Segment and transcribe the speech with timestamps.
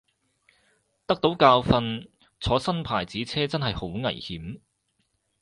[1.05, 2.07] 得到教訓，
[2.39, 4.59] 坐新牌子車真係好危險